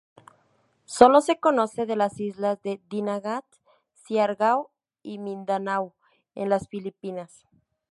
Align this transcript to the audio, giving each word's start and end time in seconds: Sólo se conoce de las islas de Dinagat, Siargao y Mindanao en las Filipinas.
Sólo 0.85 1.21
se 1.21 1.39
conoce 1.39 1.85
de 1.85 1.95
las 1.95 2.19
islas 2.19 2.59
de 2.63 2.81
Dinagat, 2.89 3.45
Siargao 3.93 4.71
y 5.03 5.19
Mindanao 5.19 5.93
en 6.33 6.49
las 6.49 6.67
Filipinas. 6.69 7.45